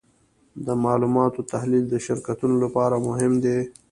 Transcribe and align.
د 0.65 0.67
معلوماتو 0.83 1.41
تحلیل 1.51 1.85
د 1.89 1.95
شرکتونو 2.05 2.55
لپاره 2.63 2.95
مهم 3.07 3.33
دی. 3.43 3.59